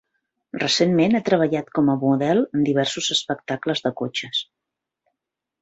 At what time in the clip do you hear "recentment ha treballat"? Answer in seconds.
0.61-1.69